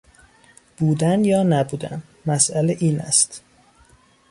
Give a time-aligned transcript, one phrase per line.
[0.77, 3.41] بودن یا نبودن، مسئله این است.